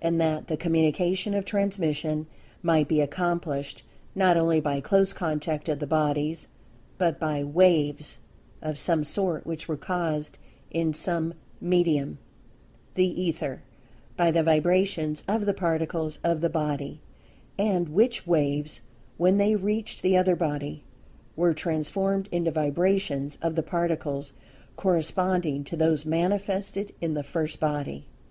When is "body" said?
16.48-17.02, 20.34-20.82, 27.60-28.06